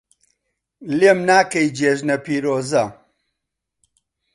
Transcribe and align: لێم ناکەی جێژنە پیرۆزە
لێم 0.97 1.19
ناکەی 1.29 1.67
جێژنە 1.77 2.17
پیرۆزە 2.25 2.85